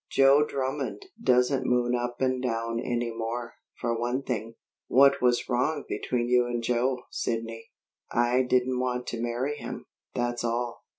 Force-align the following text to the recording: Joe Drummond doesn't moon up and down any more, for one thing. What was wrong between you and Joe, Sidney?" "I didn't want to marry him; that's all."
Joe 0.09 0.43
Drummond 0.43 1.05
doesn't 1.21 1.67
moon 1.67 1.93
up 1.93 2.21
and 2.21 2.41
down 2.41 2.79
any 2.79 3.11
more, 3.15 3.57
for 3.79 3.95
one 3.95 4.23
thing. 4.23 4.55
What 4.87 5.21
was 5.21 5.47
wrong 5.47 5.83
between 5.87 6.27
you 6.27 6.47
and 6.47 6.63
Joe, 6.63 7.03
Sidney?" 7.11 7.69
"I 8.11 8.41
didn't 8.41 8.79
want 8.79 9.05
to 9.09 9.21
marry 9.21 9.57
him; 9.57 9.85
that's 10.15 10.43
all." 10.43 10.85